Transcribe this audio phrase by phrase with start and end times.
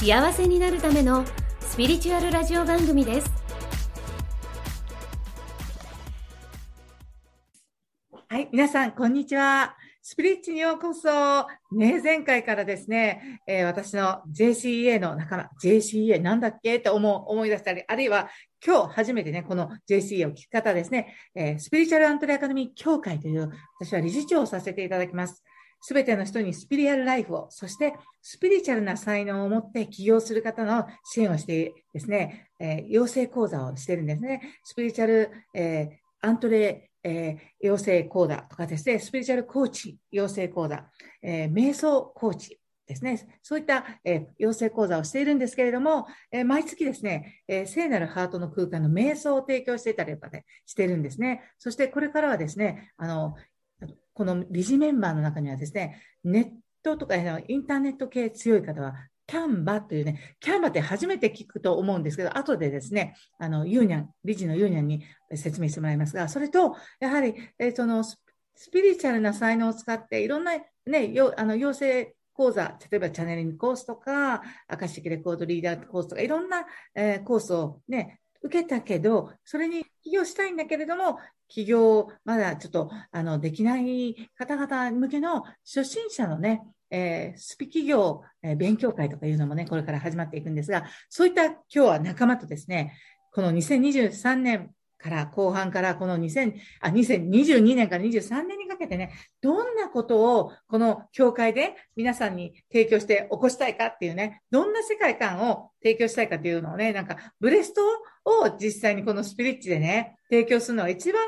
[0.00, 1.24] 幸せになるための
[1.60, 3.30] スピリチュアルラジオ番組です
[8.28, 9.76] はい、皆さん、こんにちは。
[10.00, 11.10] スピリッチにようこそ。
[11.72, 16.76] ね、前回からですね、えー私の JCA の仲間、JCA なんだっけ？
[16.76, 18.30] って思う思い出したり、あるいは
[18.64, 25.42] 今日初めてね、この JCA を聞く方ですね、えースピリチュアルアントレアカデミー協会という、私は理事長をさせていただきます。
[25.80, 34.42] すべての人にスピリアルライフを、そしてスピリチュアルな才能を持って起業する方の支援をしてですね、えー養成講座をしてるんですね。
[34.64, 35.88] スピリチュアル、えー
[36.22, 40.84] アントレえー養成講座とかですね、スピリチュアルコーチ養成講座、
[41.22, 51.42] えー瞑想コーチですね、そういった、えー養成講座をしているんですけれども、えー毎月ですね、えー聖なるハートの空間の瞑想を提供していたりとかね、してるんですね。
[51.58, 53.34] そしてこれからはですね、あの、
[54.20, 56.50] この理事メンバーの中にはですね、ネッ
[56.82, 58.92] トとかインターネット系強い方は、
[59.26, 68.18] キャンバというね、キャンバって初めて聞くと思うんですけど、後でですね、あの、ユーニャン、理事のユーニャンに説明してもらいますが、それと、やはり、えそのス
[68.70, 70.52] ピリチュアルな才能を使って、いろんな
[70.84, 81.18] ね、よあの養成講座、例えばチャネリングコースとか、アカシックレコードリーダーコースとか、いろんな、えーコースをね、受けたけど、それに起業したいんだけれども、
[81.50, 92.94] 起業、まだちょっと、あの、できない方々向けの初心者のね、えースピ企業、えー勉強会とかいうのもね、これから始まっていくんですが、そういった今日は仲間とですね、
[93.32, 107.82] この2023年から後半からこの2000あ2022年から23年にかけてね、どんなことをこの教会で皆さんに提供して起こしたいかっていうね、どんな世界観を提供したいかっていうのをね、なんかブレスト
[108.24, 111.20] を実際にこのスピリッチでね、提供するのが一番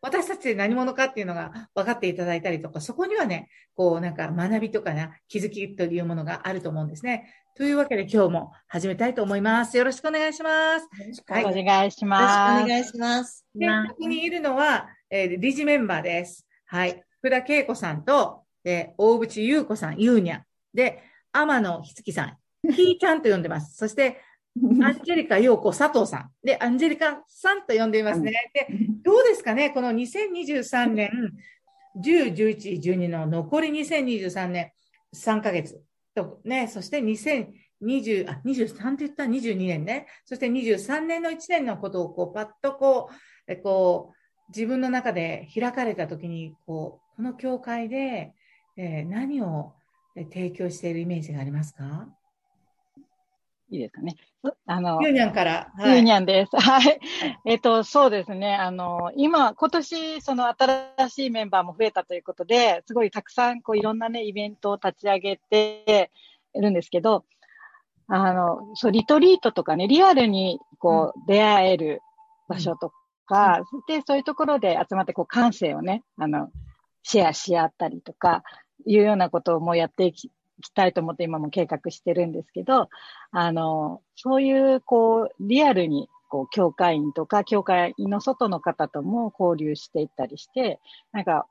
[0.00, 7.34] 私たちで何者かっていうのが分かっていただいたりとか、そこにはね、こうなんか学びとかな気づきというものがあると思うんですね。
[7.56, 9.76] というわけで今日も始めたいと思います。
[9.76, 10.88] よろしくお願いします。
[11.26, 12.64] はいお願いしよろしくます。
[12.64, 13.44] お願いします。
[13.54, 16.46] で、ここにいるのは、えー理事メンバーです。
[16.66, 17.02] はい。
[17.18, 20.42] 福田恵子さんと、で、大渕優子さん、ゆうにゃん。
[20.72, 23.76] で、天野ひつきさん、ひーちゃんと呼んでます。
[23.76, 24.20] そして、
[24.84, 26.30] アンジェリカ陽子佐藤さん。
[26.46, 28.32] で、アンジェリカさんと呼んでいますね。
[28.54, 28.66] で、
[29.02, 29.70] どうですかね？
[29.70, 31.10] この2023年、
[32.02, 34.72] 10、11、12の残り2023年、
[35.14, 35.80] 3ヶ月
[36.14, 39.24] とね、そして2020、あ、23って言った？
[39.24, 40.06] ら22年ね。
[40.24, 43.14] そして23年の1年のことをこう、パッとこう、
[43.52, 48.32] えこう、自分の中で開かれたときに、こう、この教会で、
[48.76, 49.74] えー何を
[50.16, 52.08] え提供しているイメージがありますか？
[53.74, 54.16] いいですかね。
[54.66, 55.72] あの、ゆうにゃんから。
[55.84, 56.56] ゆうにゃんです。
[56.56, 57.00] はい。
[57.44, 58.54] えっと、そうですね。
[58.54, 66.10] あの、今、今年、その新しいメンバーも増えたということで、すごいたくさん、こう、いろんなね、イベントを立ち上げて
[66.54, 67.24] るんですけど、
[68.06, 72.00] あの、そう、リトリートとかね、リアルに、こう、出会える
[72.48, 72.92] 場所と
[73.26, 76.50] か、で、そういうところで集まって、こう、感性をね、あの、
[77.02, 78.44] シェアし合ったりとか、
[78.86, 80.30] いうようなことをもうやっていき
[80.62, 82.88] きたいと思って今も計画してるんですけど、
[83.30, 90.80] あの、そういう、こう、リアルに、こう、教会員とか、教会の外の方とも交流していったりして、
[91.12, 91.46] なんか、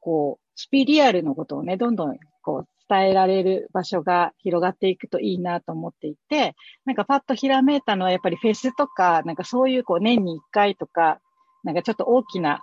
[0.00, 6.54] こう、スピリアルのことをね、どんどん、こう、伝えられる場所が広がっていくといいなと思っていて、
[6.84, 11.20] なんかパッとひらめいたのは、やっぱりフェスとか、なんかそういう、こう、年に一回とか、
[11.64, 12.60] なんかちょっと大きな、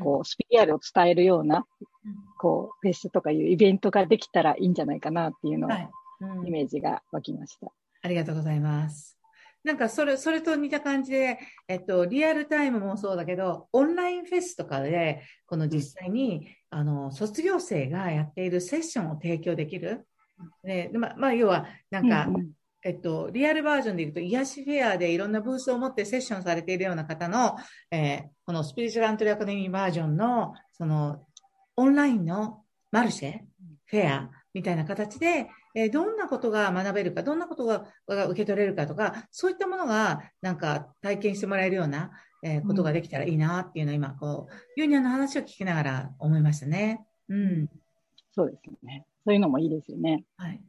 [0.00, 5.82] こう、スピリアルを伝えるような、うんこう、フェスとかいうイベントができたらいいんじゃないかなっていうのを、はい。
[6.20, 7.70] うんイメージが湧きました。
[8.02, 9.18] ありがとうございます。
[9.64, 20.06] なんかそれ、それと似た感じで、えっと、リアルタイムもそうだけど、オンラインフェスとかで、この実際に、あの、卒業生がやっているセッションを提供できる。
[20.62, 22.50] ね、でま、まあ、要は、なんか、うんうん
[22.88, 27.56] えっと、リアルバージョンで言うと、癒しフェアでいろんなブースを持ってセッションされているような方の、
[27.90, 31.26] えーこのスピリチュアルアントリアカデミーバージョンの、その、
[31.76, 33.40] オンラインのマルシェ、
[33.84, 42.10] フェアみたいな形で、えーどんなことが学べるか、どんなことがが受け取れるかとか、そういったものが、なんか体験してもらえるような、
[42.42, 47.04] えーことができたらいいなっていうのを今、こう、ユニアの話を聞きながら思いましたね。
[47.28, 47.68] うん。
[48.32, 49.04] そうですよね。
[49.26, 50.24] そういうのもいいですよね。
[50.38, 50.62] はい。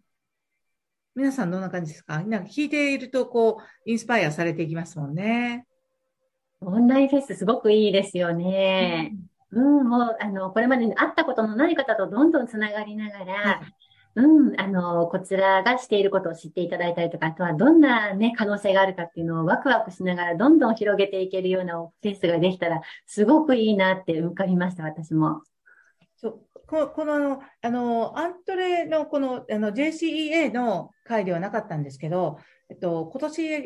[1.15, 2.21] 皆さんどんな感じですか？
[2.23, 5.65] なんか聞いていると、こう、インスパイアされていきますもんね。
[6.61, 9.13] オンラインフェスすごくいいですよね。
[9.51, 13.61] うん、もう、あの、これまでに会ったことのない方とどんどんつながりながら、
[14.15, 14.21] う
[14.51, 25.41] ん、あの、こちらがしていることを知っていただいたりとか、あとはどんなね、可能性があるかっていうのをワクワクしながらどんどん広げていけるようなフェスができたら、すごくいいなって受かりました、私も。
[26.21, 26.39] そう。
[26.67, 32.39] ここのあの、あの、アントレのこの、あの、JCEA の会ではなかったんですけど、
[32.69, 33.59] えっと、今年や、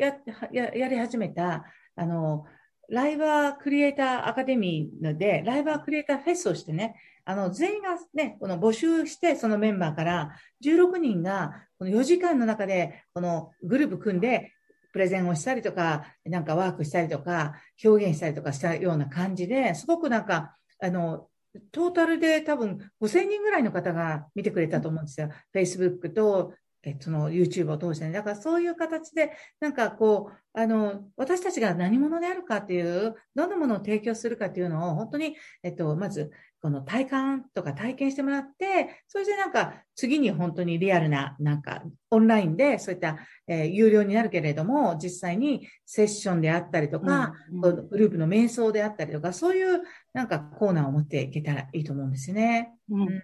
[0.52, 1.64] や、やり始めた、
[1.96, 2.44] あの、
[2.88, 14.52] ライバークリエイターアカデミーで、ライバークリエイターフェスをしてね、あの、全員がね、この募集して、そのメンバーから16人が、この4時間の中で、このグループ組んで、
[14.92, 17.54] プレゼンをしたりとか、なんかワークしたりとか、
[17.84, 21.28] 表現したりとかしたような感じで、すごくなんか、あの、
[21.72, 25.30] トータルで多分5000人ぐらいの方が見てくれたと思うんですよ。
[25.54, 28.12] Facebook とえその YouTube を通してね。
[28.12, 49.82] だからそういう形で、なんかこう、あの、私たちが何者であるかっていう、どんなものを提供するかっていうのを、本当に、えっと、まず、この体感とか体験してもらって、それでなんか次に本当にリアルな、なんかオンラインでそういった、えー、有料になるけれども、実際にセッションであったりとか、うんうん、グループの瞑想であったりとか、そういう
[50.14, 52.72] なんかコーナーを持っていけたらいいと思うんですよね。
[52.88, 53.20] うん、うん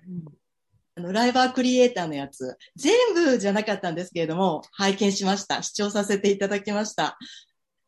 [1.01, 5.63] あの、ライバークリエイターのやつ、全部じゃなかったんですけれども、拝見しました。
[5.63, 7.19] 視聴させていただきました。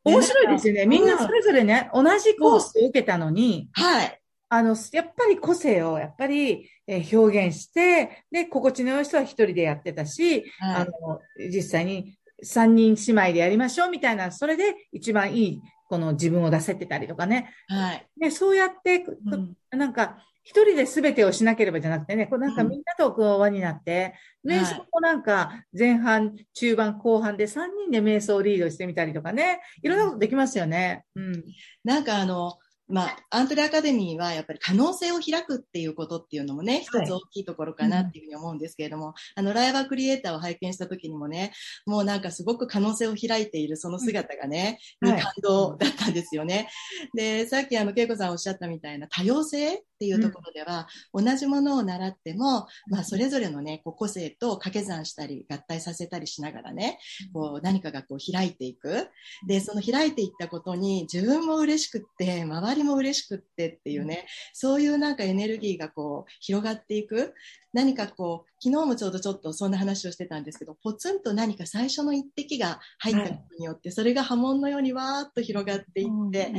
[0.05, 0.87] 面白いですよね。
[0.87, 4.19] みんなそれぞれね、同じコースを受けたのに、はい。
[4.49, 17.51] あの、やっぱり個性をやっぱり、え表現して、で、心地の良い人は一人でやってたし、はい、あの、実際に三人姉妹でやりましょうみたいな、それで一番いい、この自分を出せてたりとかね。
[17.69, 18.07] はい。
[18.19, 31.05] で、そうやって、うん、なんか、一人で全てをしなければじゃなくてね、こうなんかみんなとこう輪になって、瞑想もなんか前半、中盤、後半で3人で瞑想をリードしてみたりとかね、いろんなことできますよね。
[31.15, 31.45] うん。
[31.85, 41.53] なんかあの、まあ、アントレアカデミーはやっぱり可能性を開くっていうことっていうのもね、一つ大きいところかなっていうふうに思うんですけれども、はいうん、あの、ライバークリエイターを拝見した時にもね、
[41.87, 46.69] もうなんかすごく可能性を開いているその姿がね、うん、に感動だったんですよね。
[47.15, 56.99] で、さっきあの、恵子さんおっしゃったみたいな多様性っていうところでは、うん、同じものを習っても、まあ、それぞれのね、こう個性と掛け算したり、合体させたりしながらね、
[57.33, 59.09] こう何かがこう開いていく。
[59.47, 67.35] で、その開いていったことに自分も嬉しくって、周りも嬉しくってっていうね、そういうなんかエネルギーがこう広がっていく。
[67.73, 76.53] 何かこう、昨日もちょうどちょっとそんな話をしてたんですけど、ポツンと何か最初の一滴が入ったことによって、それが波紋のようにわーっと広がっていって、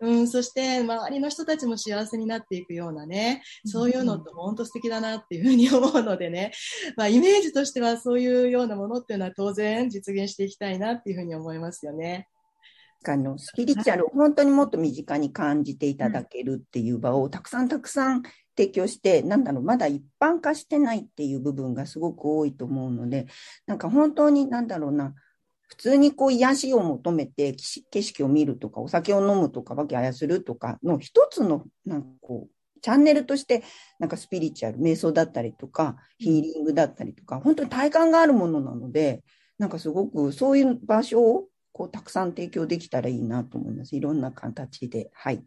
[0.00, 6.52] うん、そして周りの人たちも幸せになっていくようなね、そういうのって本当素敵だなっていうふうに思うのでね、
[6.96, 12.28] まあイメージとしてはそういうようなものっていうのは当然実現していきたいなっていうふうに思いますよね。
[13.12, 18.22] あの、スピリチュアルを本当にもっと身近に感じていただけるっていう場をたくさんたくさん
[18.56, 23.26] 提供して、なんだろう、まだ一般化してないっていう部分がすごく多いと思うので、
[23.66, 25.14] なんか本当になんだろうな、
[25.68, 27.54] 普通にこう癒しを求めて
[27.90, 33.64] 景色を見るとか、お酒を飲むとか、わけあやするとかの一つの、なんかこう、チャンネルとして、
[33.98, 39.24] なんかスピリチュアル、瞑想だったりとか、ヒーリングだったりとか、本当に体感があるものなので、
[39.58, 43.94] なんかすごくそういう場所をこうたくさん提供できたらいいなと思います。
[43.94, 45.10] いろんな形で。
[45.12, 45.44] はい。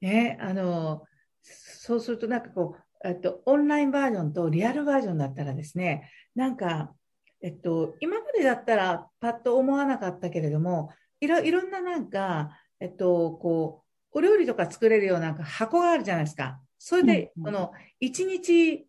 [0.00, 1.02] ね、あの、
[1.42, 6.94] そうするとなんかこう、えっと、オンラインバージョンとリアルバージョンだったらですね、なんか、
[7.42, 16.60] えっと、今までだったらパッと思わなかったけれども、いろいろんななんか、えっと、こう、お料理とか作れるような箱があるじゃないですか。
[16.78, 18.86] それで、この、一日、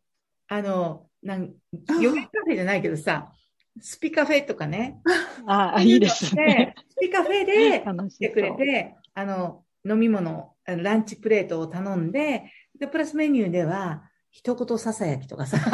[0.49, 1.55] あの、なん、
[1.99, 3.33] ヨガカフェじゃないけどさ、
[3.81, 4.99] スピカフェとかね。
[5.47, 6.75] ああ、いいですね。
[6.89, 15.57] スピカフェで来てくれて、あの、飲み物、ランチプレートを頼んで、で、プラスメニューでは、一言ささやきとかさ。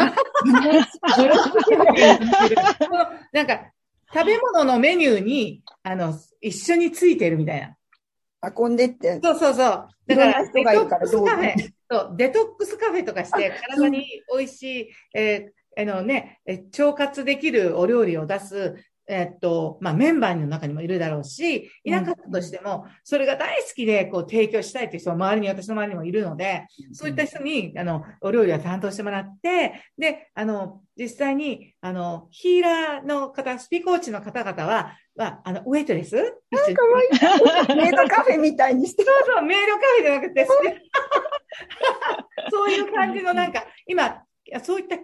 [3.33, 3.72] なんか、
[4.13, 7.75] 食べ物のメニューに、あの、一緒についてるみたいな。
[8.55, 9.19] 運んでって。
[9.24, 9.88] そうそうそう。
[10.07, 11.55] だから、デトックスカフェ。
[11.89, 14.05] そう、デトックスカフェとかして、体に
[14.38, 18.75] 美味しい、えーあのね、腸活できるお料理を出す、
[19.06, 36.18] えっと、まあ、メンバーの中にもいるだろうし、いなかったとしても、それが大好きで、こう、提供したいという人も周りに、私の周りにもいるので、そういった人に、あの、お料理は担当してもらって、で、あの、実際に、あの、ヒーラーの方、スピコーチの方々は、まあ、あの、ウェイトレス？
[36.18, 36.22] あ、
[36.74, 37.08] かわい
[37.74, 37.75] い。
[37.75, 39.03] メイドカフェみたいにして。
[39.03, 40.48] そうそう、メイドカフェじゃなくて、
[42.50, 44.24] そういう感じのなんか、今、
[44.63, 44.98] そういった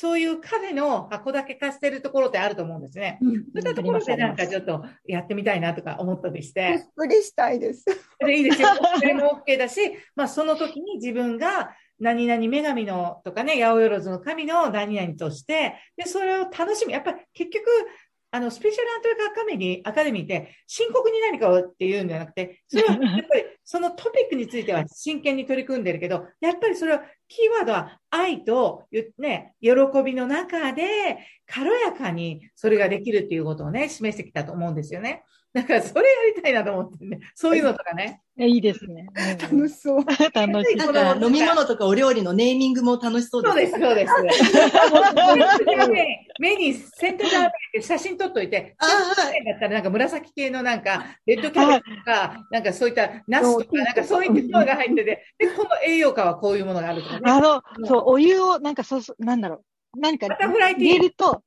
[0.00, 3.18] そういうカフェの箱だけ貸してるところってあると思うんですね。
[3.20, 6.78] そういったところでなんかちょっとやってみたいなとか思ったりしコて。
[6.78, 7.84] スプレしたいです。
[8.20, 8.68] でいいですよ。
[8.96, 9.80] それも OK だし、
[10.14, 16.92] まあその時に自分が何々女神のとかね、八百万の神の何々として、で、それを楽しみ。
[16.92, 17.66] やっぱり結局、
[18.30, 28.86] あの、スペシャルアントレカアカデミー、アカデミーって深刻に何かをっていうんじゃなくて、それはやっぱりそのトピックについては真剣に取り組んでるけど、やっぱりそれは、キーワードは愛と、
[29.18, 29.70] ね、喜
[30.04, 35.24] びの中で、軽やかにそれができるっていうことをね、示してきたと思うんですよね。
[35.52, 37.20] だからそれやりたいなと思ってね。
[37.34, 38.22] そういうのとかね。
[38.40, 39.08] えいいですね。
[39.14, 40.04] うん楽しそう。
[40.32, 40.76] 楽しい。
[40.76, 43.80] なんか飲み物とかお料理のネーミングも楽しそうそうです、す。
[43.80, 44.14] そうです。
[46.38, 57.30] 目にセントラーメン写真撮っといて、あはいだったらなんか紫系のなんか、レッドキャベツとか、なんかそういったナスとか、なんかそういったものが入ってて、で、この栄養価はこういうものがあるとかね。
[57.30, 59.64] あの、そう、お湯を、なんかそうそう、なんだろ
[59.96, 60.00] う。
[60.00, 61.42] 何かバタフライティー入れると、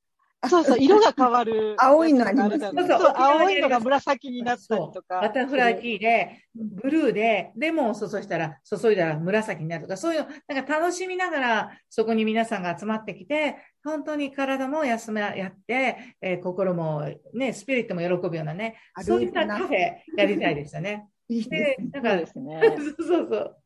[0.50, 1.76] そうそう、色が変わる。
[1.78, 5.22] 青いのありますじゃんそうそう青いのが紫になったりとか。
[5.22, 21.08] バタフライティーで、ブルーで、レモンを注いだら、注いだら紫になるとか、そういうの、なんか楽しみながら、そこに皆さんが集まってきて、本当に体も休め、やって、えー心もね、スピリットも喜ぶようなね、そういったカフェやりたいですよね。
[21.30, 21.78] いいで、
[22.26, 22.62] すね。
[22.64, 23.61] そうそうそう。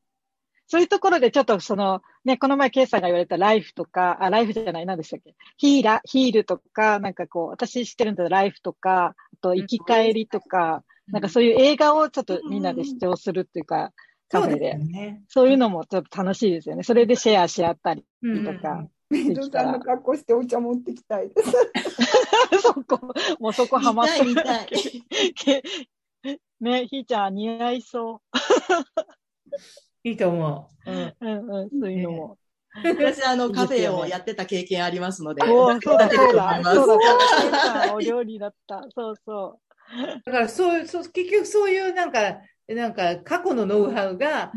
[0.67, 5.35] そういうところでちょっとその、ね、この前、ケイさんが言われたライフとか、あ、ライフじゃない、何でしたっけ？
[5.57, 13.91] ヒーラ、ヒールとか、なんかこう、私知ってるんだけど、ライフとか、あと、生き返りとか、なんかそういう映画をちょっとみんなで視聴するっていうか、
[14.27, 15.01] カフェでそうですよ。
[15.01, 15.23] ね。
[15.27, 16.83] そういうのもちょっと楽しいですよね。
[16.83, 18.87] それでシェアし合ったりうんうんとか。
[19.11, 21.51] メイドさんの格好してお茶持ってきたいです。
[22.59, 24.67] そこ、もうそこハマって見たい
[26.59, 28.21] ね、ひーちゃん似合いそ
[30.05, 30.91] いいと思う。
[30.91, 30.97] うん。
[30.97, 31.15] う。
[31.19, 32.37] うんうん、そういうのも。
[32.83, 36.63] 私、あの、カフェをやってた経験ありますので、おーそうだ、そうだ。
[36.63, 38.85] そうお料理だった。
[38.93, 39.59] そうそ
[40.25, 44.51] だから、そう、そう、結局そういうなんか、なんか過去のノウハウが、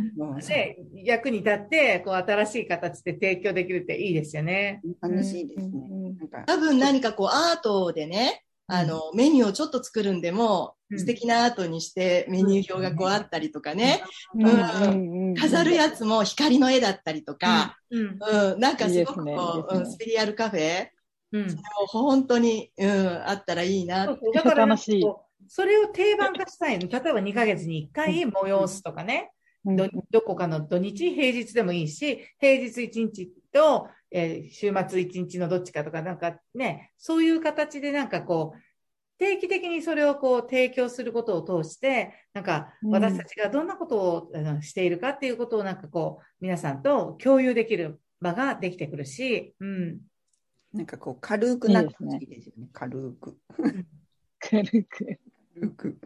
[0.48, 4.82] ね、役に立って、こう、新しい形で提供できるっていいですよね。
[4.84, 5.08] う。
[5.08, 5.88] 楽しいですね。
[5.90, 10.98] うんうんなんか多分何かこうアートでね、あの、メニューをちょっと作るんでも、うん。
[10.98, 14.02] 素敵なアートにしてメニュー表がこうあったりとかね、
[14.34, 15.34] うん。
[15.34, 18.18] 飾るやつも光の絵だったりとか、うん。
[18.20, 20.88] うん、なんかすごくこう、スピリアルカフェ、
[21.32, 21.46] うん。
[21.46, 21.56] もう
[21.86, 25.04] 本当に、うん、あったらいいなだから、楽しい。
[25.46, 26.88] それを定番化したいの。
[26.88, 29.32] 例えば2ヶ月に1回催すとかね。
[29.64, 29.76] うん。
[29.76, 38.58] どどこかの土日、平日でもいいし、平日1日と、えー週末1日のどっちかとか、なんかね、そういう形でなんかこう、
[39.18, 50.00] 定期的にそれをこう提供することを通して、なんかうん私たちがどんなことをあのしているかっていうことをなんかこう、皆さんと共有できる場ができてくるし、うん。
[50.72, 52.68] なんかこう軽くなってほしいですよね。
[52.72, 53.38] 軽く。
[54.38, 55.18] 軽く。
[55.54, 55.98] 軽く。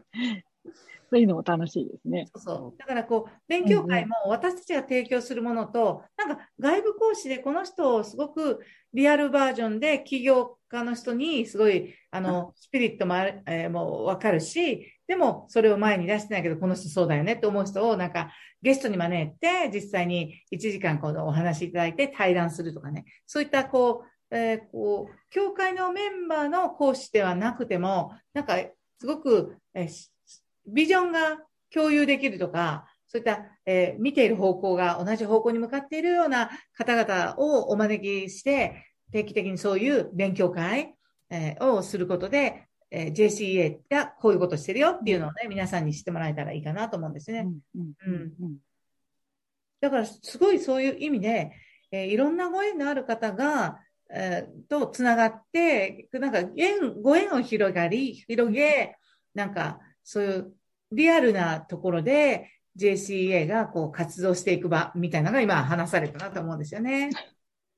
[1.13, 2.27] そういうのも楽しいですね。
[2.35, 2.79] そうそう。
[2.79, 8.61] だからこう、勉強会も私たちが提供するものと、なんか外部講師でこの人をすごく
[8.95, 23.05] リアルバージョンで起業家の人にすごい、あの、スピリットもある、えーもうわかるし、でもそれを前に出してないけど、この人そうだよねって思う人をなんかゲストに招いて、実際に1時間このお話しいただいて対談するとかね。
[23.27, 28.57] そういったこう、えーこう、教会のメンバーの講師ではなくても、なんか
[28.99, 30.11] すごく、えーし
[30.67, 31.39] ビジョンが
[31.73, 40.95] 共有できるとか、そういった、えー見ている方向が同じ方向に向かっているような方々をお招きして、定期的にそういう勉強会、
[41.31, 47.47] えーをすることで、えー JCA がこういうことしてるよっていうのをね、皆さんに知ってもらえたらいいかなと思うんですね。
[47.75, 48.57] うんうんうん
[49.81, 51.51] だから、すごいそういう意味で、
[51.91, 53.81] えーいろんなご縁のある方が、
[54.15, 58.97] えーとつながって、なんか縁、ご縁を広がり、広げ、
[59.35, 60.53] なんか、そういう
[60.93, 67.11] リアルなところで JCA がこう活動していく場みたいなのが今話されたなと思うんですよね。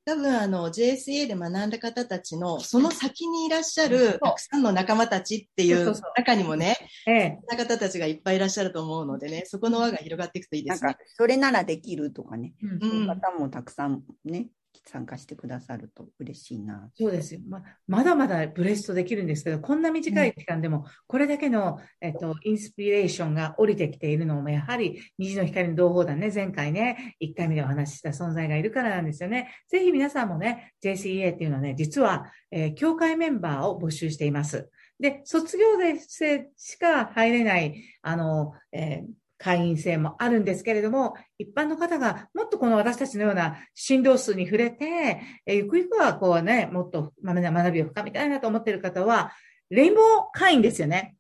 [0.06, 6.76] 多分あの JSA で学んだ方たちのその先にいらっしゃるたくさんの仲間たちっていう中にもね、
[7.06, 7.38] ええ。
[7.48, 12.52] そんな方たちがいっぱいいらっしゃると思うのでね、そこの輪が広がっていくといいですねなんか。、それならできるとかね。
[12.62, 14.48] うんうんそういう方もたくさんね、
[14.84, 16.90] 参加してくださると嬉しいな。
[16.94, 17.40] そうですよ。
[17.48, 29.50] ままだまだブレストできるんですけど、こんな短い時間でも、これだけの、えっと、インスピレーションが降りてきているのも、やはり、虹の光の同胞団ね、前回ね、1回目でお話しした存在がいるからなんですよね。
[29.68, 34.70] ぜひ皆さんもね、JCA っていうのはね、実は、えー教会メンバーを募集しています。
[35.00, 49.32] で、卒業生しか入れない、あの、えー会員制もあるんですけれども、一般の方がもっとこの私たちのような振動数に触れて、えゆくゆくはこうね、もっとまめな学びを深めたいなと思っている方は、
[49.70, 51.16] レインボー会員ですよね。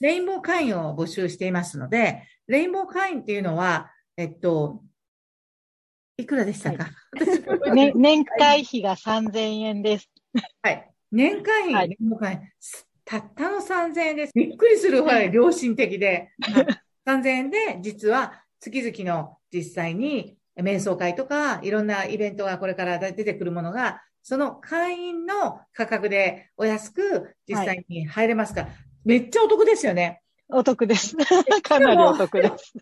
[0.00, 4.82] レインボー会員を募集していますので、レインボー会員っていうのは、えっと、
[6.16, 10.10] いくらでしたか、はいね、年会費が3000円です。
[10.62, 10.90] はい。
[11.10, 12.40] 年会費、はい、レインボー会員。
[13.04, 14.32] たったの3000円です。
[14.34, 16.30] びっくりするぐらい良心的で。
[17.06, 30.22] 3000円で、実は月々の実際に瞑想会とか、いろんなイベントがこれから出てくるものが、その会員の価格でお安く実際に入れますから、はい、めっちゃお得ですよね。
[30.48, 31.16] お得です。
[31.62, 32.74] かなりお得です。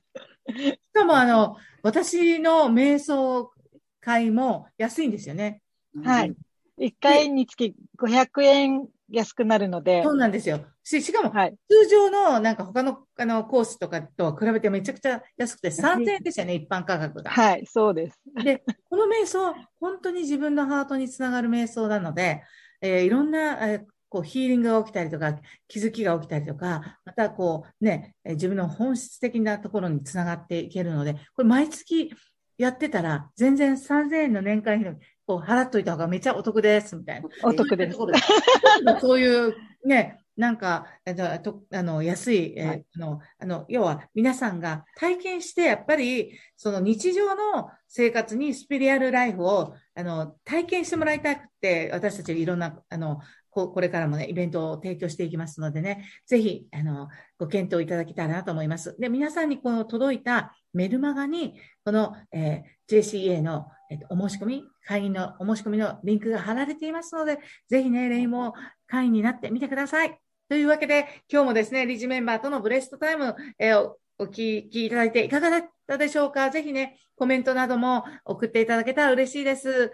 [0.57, 3.53] しかもあの、私の瞑想
[4.01, 5.63] 会も安いんですよね。
[6.05, 6.35] はい。
[6.79, 10.03] 1回につき500円安くなるので。
[10.03, 10.61] そうなんですよ。
[10.83, 17.31] し、しかも、通常のなんか他のあのコースとかと比べてめちゃくちゃ安くて3000円ですよね、一般価格が。
[17.31, 18.21] はい、そうです。
[18.43, 22.43] で、この瞑想、本当に自分のハートにつながる瞑想なので、
[22.81, 25.39] えー、いろんな、えー、こうヒーリングが起きたりとか、
[25.69, 32.13] 気づきが起きたりとか、またこうね、自分の本質的なところにつながっていけるので、これ毎月
[32.61, 34.95] やってたら、全然3000円の年会費
[35.27, 37.29] こう払っといた方がめちゃお得です、みたいな。
[37.43, 37.97] お得です。
[39.01, 58.97] そういうね、なんか、あの、安い、えーはい、あの、あの、要は皆さんが体験して、やっぱり、その日常の生活にスピリアルライフを、あの、体験してもらいたくて、私たちいろんな、あの、ここれからもね、イベントを提供していきますのでね、ぜひ、あの、ご検討いただきたいなと思います。
[58.99, 68.55] で、皆さんにこの届いたメルマガに、この、えー、JCA の、えっと、お申し込み、会員のお申し込みのリンクが貼られていますので、ぜひね、レイも
[68.87, 70.19] 会員になってみてください。
[70.49, 76.51] というわけで、今日もですね、理事メンバーとのブレストタイム、えー、お聞きいただいていかがだったでしょうか？
[76.51, 79.93] ぜひね、コメントなども送っていただけたら嬉しいです。